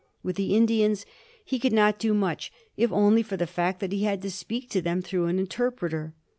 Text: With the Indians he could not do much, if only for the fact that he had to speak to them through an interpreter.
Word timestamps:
With 0.23 0.35
the 0.35 0.55
Indians 0.55 1.05
he 1.45 1.59
could 1.59 1.71
not 1.73 1.99
do 1.99 2.15
much, 2.15 2.51
if 2.75 2.91
only 2.91 3.21
for 3.21 3.37
the 3.37 3.45
fact 3.45 3.79
that 3.81 3.91
he 3.91 4.01
had 4.01 4.23
to 4.23 4.31
speak 4.31 4.67
to 4.71 4.81
them 4.81 5.03
through 5.03 5.27
an 5.27 5.37
interpreter. 5.37 6.15